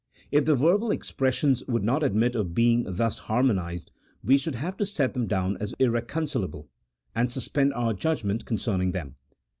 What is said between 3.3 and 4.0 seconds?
monized,